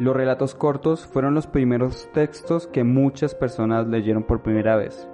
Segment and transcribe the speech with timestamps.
[0.00, 5.06] Los relatos cortos fueron los primeros textos que muchas personas leyeron por primera vez.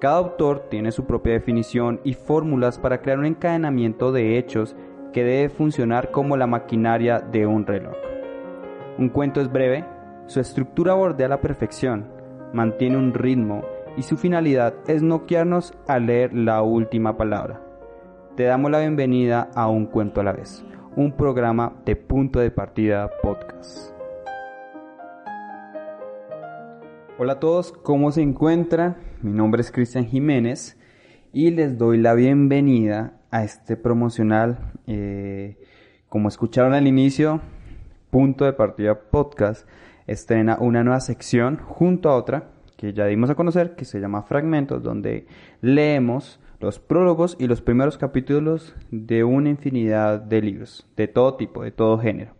[0.00, 4.74] Cada autor tiene su propia definición y fórmulas para crear un encadenamiento de hechos
[5.12, 7.94] que debe funcionar como la maquinaria de un reloj.
[8.98, 9.84] Un cuento es breve,
[10.26, 12.08] su estructura bordea la perfección,
[12.52, 13.62] mantiene un ritmo
[13.96, 17.60] y su finalidad es noquearnos al leer la última palabra.
[18.34, 20.66] Te damos la bienvenida a Un Cuento a la vez,
[20.96, 23.95] un programa de punto de partida podcast.
[27.18, 28.98] Hola a todos, ¿cómo se encuentran?
[29.22, 30.78] Mi nombre es Cristian Jiménez
[31.32, 34.74] y les doy la bienvenida a este promocional.
[34.86, 35.56] Eh,
[36.10, 37.40] como escucharon al inicio,
[38.10, 39.66] Punto de Partida Podcast
[40.06, 44.24] estrena una nueva sección junto a otra que ya dimos a conocer que se llama
[44.24, 45.26] Fragmentos, donde
[45.62, 51.62] leemos los prólogos y los primeros capítulos de una infinidad de libros, de todo tipo,
[51.62, 52.34] de todo género.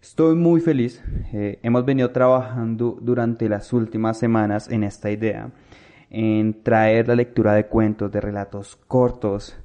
[0.00, 1.02] Estoy muy feliz.
[1.32, 5.50] Eh, hemos venido trabajando durante las últimas semanas en esta idea,
[6.08, 9.58] en traer la lectura de cuentos, de relatos cortos.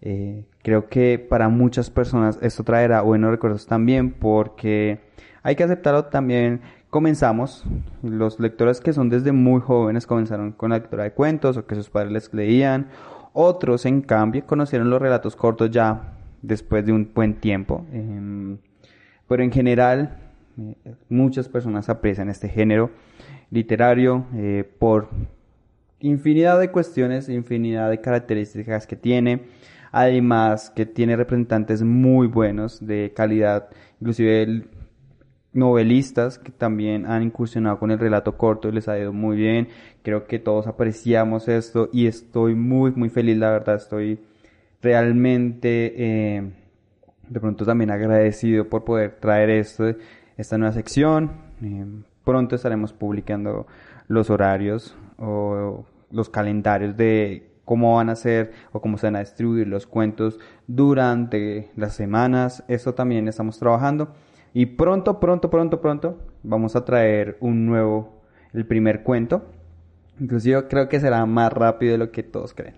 [0.00, 5.00] Eh, creo que para muchas personas esto traerá buenos recuerdos también porque
[5.42, 6.60] hay que aceptarlo también.
[6.88, 7.64] Comenzamos,
[8.02, 11.74] los lectores que son desde muy jóvenes comenzaron con la lectura de cuentos o que
[11.74, 12.88] sus padres les leían.
[13.32, 17.86] Otros, en cambio, conocieron los relatos cortos ya después de un buen tiempo.
[17.92, 18.58] Em,
[19.30, 20.18] pero en general
[20.58, 20.74] eh,
[21.08, 22.90] muchas personas aprecian este género
[23.52, 25.08] literario eh, por
[26.00, 29.42] infinidad de cuestiones, infinidad de características que tiene,
[29.92, 33.68] además que tiene representantes muy buenos de calidad,
[34.00, 34.64] inclusive
[35.52, 39.68] novelistas que también han incursionado con el relato corto y les ha ido muy bien.
[40.02, 44.18] Creo que todos apreciamos esto y estoy muy, muy feliz, la verdad, estoy
[44.82, 46.50] realmente eh,
[47.30, 49.94] de pronto también agradecido por poder traer esto,
[50.36, 51.30] esta nueva sección.
[51.62, 51.86] Eh,
[52.24, 53.66] pronto estaremos publicando
[54.08, 59.20] los horarios o los calendarios de cómo van a ser o cómo se van a
[59.20, 62.64] distribuir los cuentos durante las semanas.
[62.66, 64.12] Esto también estamos trabajando.
[64.52, 69.44] Y pronto, pronto, pronto, pronto vamos a traer un nuevo, el primer cuento.
[70.18, 72.74] Inclusive creo que será más rápido de lo que todos creen.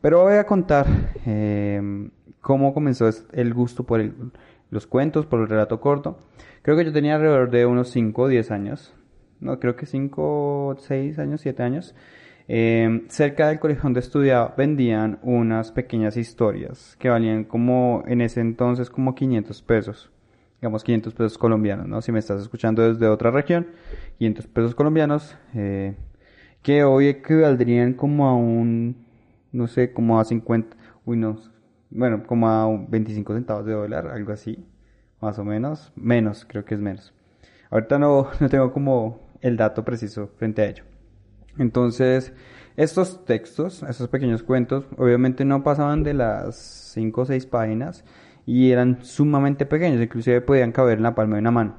[0.00, 0.86] Pero voy a contar
[1.26, 2.08] eh,
[2.46, 4.00] cómo comenzó el gusto por
[4.70, 6.20] los cuentos, por el relato corto.
[6.62, 8.94] Creo que yo tenía alrededor de unos 5 o 10 años.
[9.40, 11.96] No, creo que 5, 6 años, 7 años.
[12.46, 18.42] Eh, cerca del colegio donde estudiaba vendían unas pequeñas historias que valían como en ese
[18.42, 20.12] entonces como 500 pesos.
[20.60, 22.00] Digamos 500 pesos colombianos, ¿no?
[22.00, 23.66] Si me estás escuchando desde otra región,
[24.18, 25.96] 500 pesos colombianos, eh,
[26.62, 29.04] que hoy equivaldrían como a un,
[29.50, 31.40] no sé, como a 50, uy no,
[31.90, 34.64] bueno, como a 25 centavos de dólar, algo así,
[35.20, 37.14] más o menos, menos, creo que es menos.
[37.70, 40.84] Ahorita no, no tengo como el dato preciso frente a ello.
[41.58, 42.32] Entonces,
[42.76, 46.56] estos textos, estos pequeños cuentos, obviamente no pasaban de las
[46.94, 48.04] 5 o 6 páginas
[48.44, 51.76] y eran sumamente pequeños, inclusive podían caber en la palma de una mano.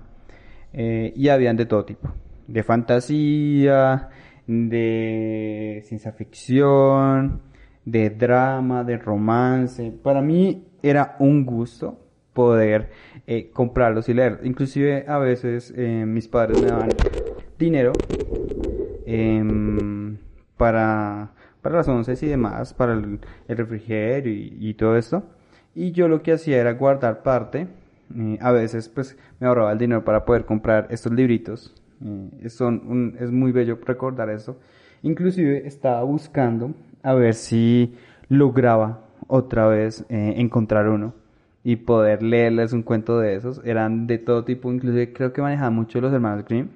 [0.74, 2.10] Eh, y habían de todo tipo,
[2.48, 4.10] de fantasía,
[4.48, 7.42] de ciencia ficción,
[7.88, 9.94] de drama, de romance.
[10.04, 11.98] Para mí era un gusto
[12.34, 12.90] poder
[13.26, 14.42] eh, comprarlos y leer.
[14.44, 16.90] Inclusive a veces eh, mis padres me daban
[17.58, 17.94] dinero
[19.06, 20.18] em,
[20.58, 21.32] para,
[21.62, 25.24] para las once y demás, para el, refrigerio y, todo esto.
[25.74, 27.68] Y yo lo que hacía era guardar parte.
[28.18, 31.74] Eh, a veces pues me ahorraba el dinero para poder comprar estos libritos.
[32.42, 34.60] es muy bello recordar eso.
[35.04, 36.74] Inclusive estaba buscando
[37.04, 37.96] a ver si
[38.30, 41.14] lograba otra vez eh, encontrar uno
[41.64, 43.62] y poder leerles un cuento de esos.
[43.66, 46.70] Eran de todo tipo, inclusive creo que manejaban mucho los hermanos Grimm.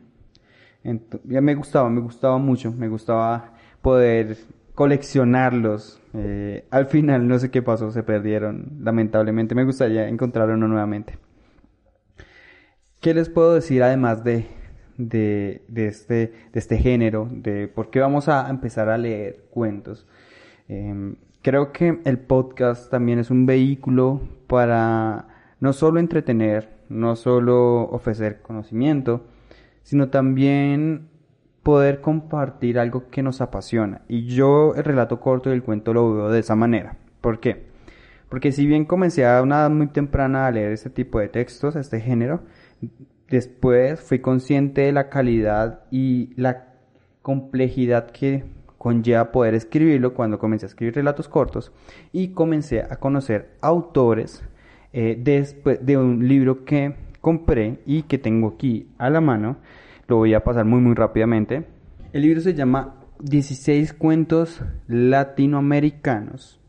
[1.25, 4.37] ya me gustaba, me gustaba mucho, me gustaba poder
[4.75, 6.01] coleccionarlos.
[6.13, 8.79] Eh, al final no sé qué pasó, se perdieron.
[8.81, 11.17] Lamentablemente me gustaría encontrar uno nuevamente.
[12.99, 14.45] ¿Qué les puedo decir además de,
[15.09, 17.27] de, de, este, de este género?
[17.31, 20.07] De por qué vamos a empezar a leer cuentos.
[20.67, 25.27] Em, creo que el podcast también es un vehículo para
[25.59, 29.25] no solo entretener, no solo ofrecer conocimiento,
[29.83, 31.09] sino también
[31.63, 34.01] poder compartir algo que nos apasiona.
[34.07, 36.97] Y yo el relato corto y el cuento lo veo de esa manera.
[37.21, 37.69] ¿Por qué?
[38.29, 41.75] Porque si bien comencé a una edad muy temprana a leer este tipo de textos,
[41.75, 42.41] este género,
[43.31, 46.67] después fui consciente de la calidad y la
[47.21, 48.43] complejidad que
[48.77, 51.71] conlleva poder escribirlo cuando comencé a escribir relatos cortos
[52.11, 54.43] y comencé a conocer autores
[54.93, 59.57] eh, después de un libro que compré y que tengo aquí a la mano.
[60.07, 61.65] Lo voy a pasar muy muy rápidamente.
[62.11, 66.59] El libro se llama 16 cuentos latinoamericanos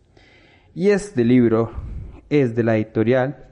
[0.74, 1.72] y este libro
[2.30, 3.51] es de la editorial.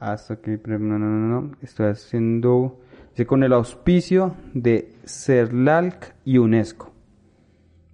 [0.00, 2.78] Hasta que no, no, no, no, estoy haciendo
[3.26, 6.92] con el auspicio de CERLALC y UNESCO.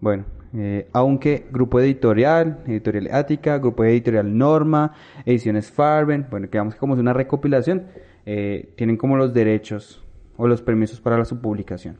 [0.00, 4.92] Bueno, eh, aunque Grupo Editorial, Editorial Ática, Grupo Editorial Norma,
[5.24, 7.86] Ediciones Farben, bueno, que vamos como es una recopilación,
[8.26, 10.04] eh, tienen como los derechos
[10.36, 11.96] o los permisos para la, su publicación.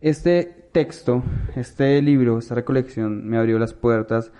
[0.00, 1.22] Este texto,
[1.54, 4.32] este libro, esta recolección me abrió las puertas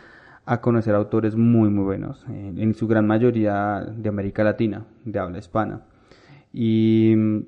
[0.45, 5.39] a conocer autores muy muy buenos, en su gran mayoría de América Latina, de habla
[5.39, 5.83] hispana.
[6.53, 7.39] Y mm,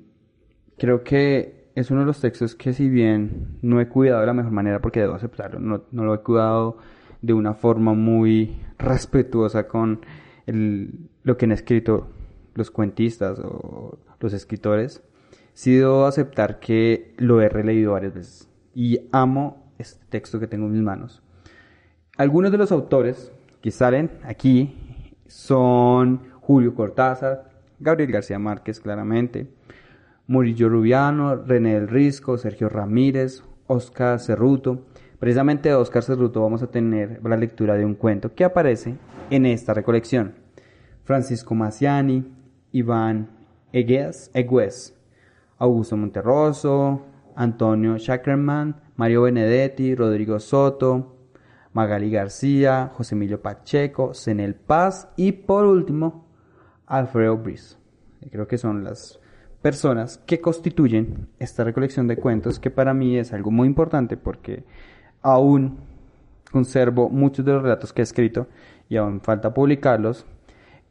[0.77, 4.33] creo que es uno de los textos que si bien no he cuidado de la
[4.33, 6.77] mejor manera, porque debo aceptarlo, no, lo he cuidado
[7.21, 10.01] de una forma muy respetuosa con
[10.47, 12.07] lo que han escrito
[12.53, 15.03] los cuentistas o los escritores,
[15.53, 20.67] sí debo aceptar que lo he releído varias veces y amo este texto que tengo
[20.67, 21.21] en mis manos.
[22.17, 23.29] Algunos de los autores
[23.61, 24.73] que salen aquí
[25.27, 29.49] son Julio Cortázar, Gabriel García Márquez claramente,
[30.25, 34.85] Murillo Rubiano, René del Risco, Sergio Ramírez, Oscar Cerruto.
[35.19, 38.95] Precisamente de Oscar Cerruto vamos a tener la lectura de un cuento que aparece
[39.29, 40.35] en esta recolección.
[41.03, 42.23] Francisco Maciani,
[42.71, 43.27] Iván
[43.73, 44.95] Egues, Egues
[45.57, 47.01] Augusto Monterroso,
[47.35, 51.14] Antonio Schackerman, Mario Benedetti, Rodrigo Soto,
[51.75, 56.25] Magali García, José Emilio Pacheco, Senel Paz y por último
[56.87, 57.75] Alfredo Brice.
[58.31, 59.19] Creo que son las
[59.61, 64.63] personas que constituyen esta recolección de cuentos que para mí es algo muy importante porque
[65.21, 65.79] aún
[66.49, 68.47] conservo muchos de los relatos que he escrito
[68.87, 70.25] y aún falta publicarlos,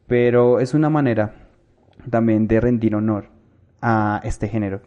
[0.06, 1.48] pero es una manera
[2.10, 3.30] también de rendir honor
[3.80, 4.82] a este género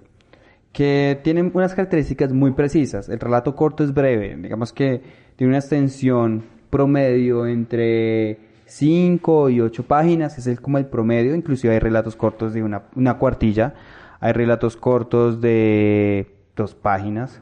[0.72, 3.10] que tiene unas características muy precisas.
[3.10, 5.02] El relato corto es breve, digamos que
[5.36, 11.74] tiene una extensión promedio entre 5 y 8 páginas, es el, como el promedio, inclusive
[11.74, 13.74] hay relatos cortos de una, cuartilla,
[14.20, 17.42] hay relatos cortos de dos páginas,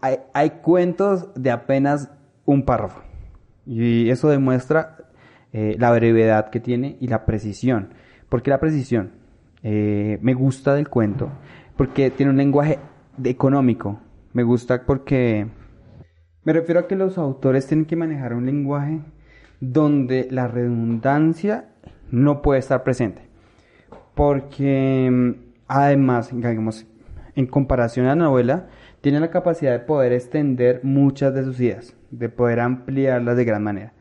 [0.00, 2.10] hay, hay, cuentos de apenas
[2.44, 3.02] un párrafo,
[3.66, 4.98] y eso demuestra
[5.52, 7.94] eh, la brevedad que tiene y la precisión.
[8.28, 9.12] ¿Por qué la precisión?
[9.62, 11.30] Eh, me gusta del cuento,
[11.76, 12.78] porque tiene un lenguaje
[13.22, 14.00] económico,
[14.32, 15.46] me gusta porque
[16.44, 19.00] me refiero a que los autores tienen que manejar un lenguaje
[19.60, 21.70] donde la redundancia
[22.10, 23.22] no puede estar presente.
[24.14, 25.30] Porque mm,
[25.68, 26.86] además, digamos,
[27.34, 28.66] en comparación a la novela,
[29.00, 33.62] tiene la capacidad de poder extender muchas de sus ideas, de poder ampliarlas de gran
[33.62, 33.94] manera.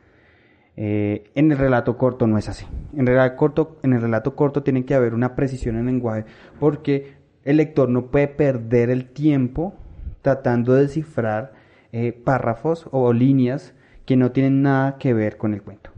[0.76, 2.66] Eh, en el relato corto no es así.
[2.94, 5.88] En el relato corto, en el relato corto tiene que haber una precisión en el
[5.88, 6.26] lenguaje
[6.60, 9.76] porque el lector no puede perder el tiempo
[10.22, 11.54] tratando de descifrar
[11.92, 13.74] eh, párrafos o líneas
[14.06, 15.92] que no tienen nada que ver con el cuento.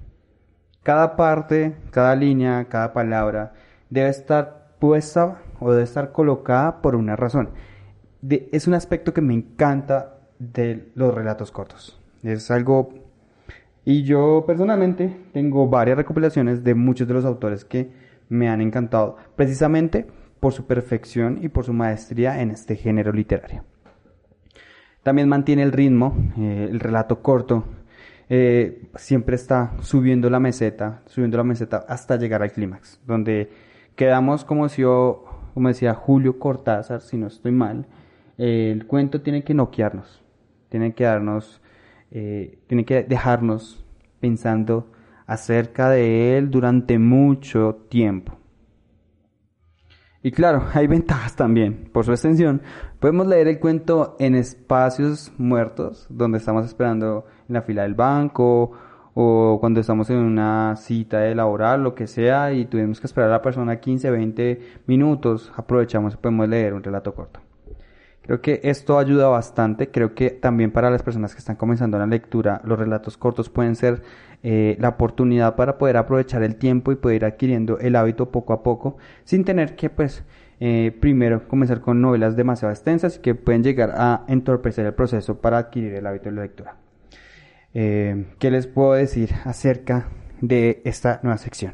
[0.84, 3.54] Cada parte, cada línea, cada palabra
[3.90, 7.50] debe estar puesta o debe estar colocada por una razón.
[8.22, 12.00] es un aspecto que me encanta de los relatos cortos.
[12.24, 12.90] Es algo...
[13.88, 17.92] Y yo personalmente tengo varias recopilaciones de muchos de los autores que
[18.30, 20.08] me han encantado, precisamente
[20.46, 23.64] por su perfección y por su maestría en este género literario.
[25.02, 27.64] También mantiene el ritmo, eh, el relato corto.
[28.30, 33.50] Eh, siempre está subiendo la meseta, subiendo la meseta hasta llegar al clímax, donde
[33.96, 35.26] quedamos como si yo,
[35.56, 37.88] como decía Julio Cortázar, si no estoy mal,
[38.38, 40.24] eh, el cuento tiene que noquearnos,
[40.70, 41.60] tiene que darnos,
[42.12, 43.84] tiene que dejarnos
[44.20, 44.92] pensando
[45.26, 48.38] acerca de él durante mucho tiempo.
[50.26, 51.88] Y claro, hay ventajas también.
[51.94, 52.64] Por su extensión,
[53.00, 58.72] podemos leer el cuento en espacios muertos, donde estamos esperando en la fila del banco
[59.14, 63.30] o cuando estamos en una cita de laboral, lo que sea, y tuvimos que esperar
[63.30, 67.40] a la persona 15, 20 minutos, aprovechamos y podemos leer un relato corto.
[68.26, 69.92] Creo que esto ayuda bastante.
[69.92, 73.76] Creo que también para las personas que están comenzando la lectura, los relatos cortos pueden
[73.76, 74.02] ser
[74.42, 78.54] eh, la oportunidad para poder aprovechar el tiempo y poder ir adquiriendo el hábito poco
[78.54, 80.24] a poco, sin tener que, pues,
[80.60, 85.58] eh, primero comenzar con novelas demasiado extensas que pueden llegar a entorpecer el proceso para
[85.60, 86.78] adquirir el hábito de la lectura.
[87.74, 90.08] Eh, ¿Qué les puedo decir acerca
[90.42, 91.74] de esta nueva sección?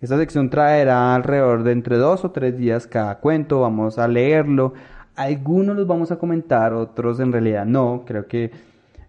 [0.00, 4.72] Esta sección traerá alrededor de entre dos o tres días cada cuento, vamos a leerlo,
[5.16, 8.04] algunos los vamos a comentar, otros en realidad no.
[8.06, 8.50] Creo que,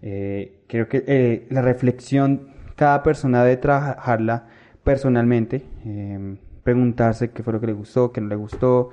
[0.02, 4.48] eh, creo que eh, la reflexión, cada persona debe trabajarla
[4.84, 8.90] personalmente, em, preguntarse qué fue lo que le gustó, qué no le gustó,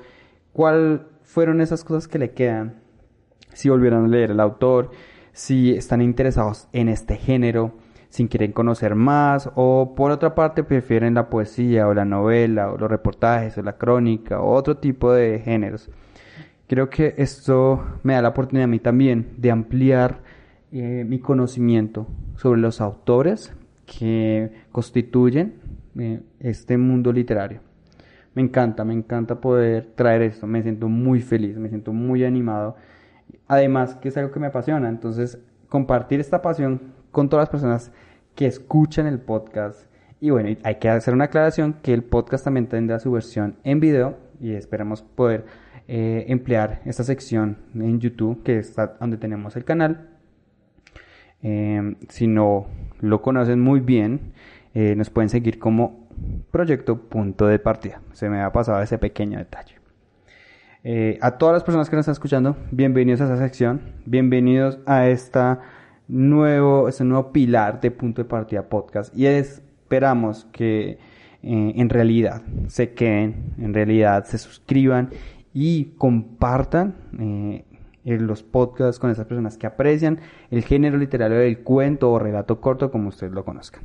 [0.52, 2.80] cuáles fueron esas cosas que le quedan,
[3.52, 4.90] si volvieron a leer el autor,
[5.32, 7.74] si están interesados en este género,
[8.08, 12.78] si quieren conocer más, o por otra parte prefieren la poesía o la novela o
[12.78, 15.90] los reportajes o la crónica o otro tipo de géneros.
[16.68, 20.20] Creo que esto me da la oportunidad a mí también de ampliar
[20.70, 22.06] eh, mi conocimiento
[22.36, 23.54] sobre los autores
[23.86, 25.54] que constituyen
[25.98, 27.60] eh, este mundo literario.
[28.34, 32.76] Me encanta, me encanta poder traer esto, me siento muy feliz, me siento muy animado.
[33.46, 35.38] Además que es algo que me apasiona, entonces
[35.70, 37.92] compartir esta pasión con todas las personas
[38.34, 39.90] que escuchan el podcast.
[40.20, 43.80] Y bueno, hay que hacer una aclaración que el podcast también tendrá su versión en
[43.80, 45.44] video y esperamos poder
[45.86, 50.10] eh, emplear esta sección en YouTube, que está donde tenemos el canal.
[51.42, 52.66] Eh, si no
[53.00, 54.32] lo conocen muy bien,
[54.74, 56.08] eh, nos pueden seguir como
[56.50, 58.02] proyecto punto de partida.
[58.12, 59.76] Se me ha pasado ese pequeño detalle.
[61.20, 65.58] a todas las personas que nos están escuchando, bienvenidos a esta sección, bienvenidos a este
[66.06, 66.88] nuevo
[67.32, 70.98] pilar de punto de partida podcast y esperamos que
[71.42, 75.10] en realidad se queden, en realidad se suscriban
[75.54, 77.64] y compartan eh,
[78.04, 82.90] los podcasts con esas personas que aprecian el género literario del cuento o relato corto
[82.90, 83.82] como ustedes lo conozcan.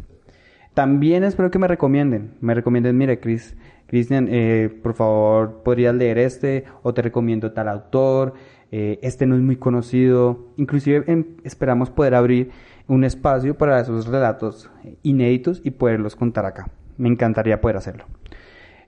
[0.74, 3.56] También espero que me recomienden, me recomienden, mire Chris,
[3.88, 8.34] Cristian, eh, por favor, podrías leer este o te recomiendo tal autor,
[8.72, 12.50] eh, este no es muy conocido, inclusive em, esperamos poder abrir
[12.88, 14.72] un espacio para esos relatos
[15.04, 16.72] inéditos y poderlos contar acá.
[16.98, 18.06] Me encantaría poder hacerlo.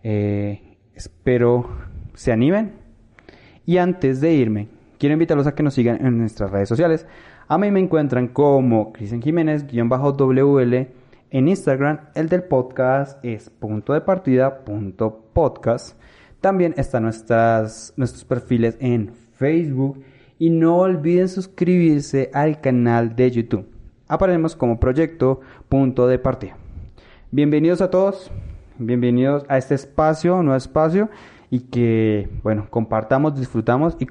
[0.03, 1.69] espero
[2.13, 2.73] se animen.
[3.65, 4.67] Y antes de irme,
[4.99, 7.05] quiero invitarlos a que nos sigan en nuestras redes sociales.
[7.47, 10.87] A mí me encuentran como Cristian Jiménez-WL
[11.31, 11.99] en Instagram.
[12.15, 15.99] El del podcast es punto de partida punto podcast.
[16.41, 20.03] También están nuestras, nuestros perfiles en Facebook.
[20.37, 23.67] Y no olviden suscribirse al canal de YouTube.
[24.07, 26.57] Aparecemos como proyecto punto de partida.
[27.35, 28.31] Bienvenidos a todos.
[28.77, 31.09] Bienvenidos a este espacio, nuevo espacio
[31.49, 34.07] y que, bueno, compartamos, disfrutamos y,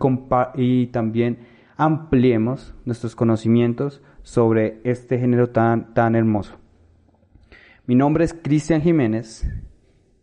[0.63, 1.39] y también
[1.79, 6.57] ampliemos nuestros conocimientos sobre este género tan, tan hermoso.
[7.87, 9.51] Mi nombre es Cristian Jiménez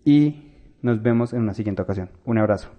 [0.05, 0.51] y
[0.83, 2.11] nos vemos en una siguiente ocasión.
[2.23, 2.69] Un abrazo.